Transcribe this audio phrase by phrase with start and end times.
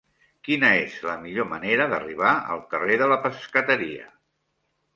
[0.45, 4.13] Quina és la millor manera d'arribar al carrer de la Pescateria?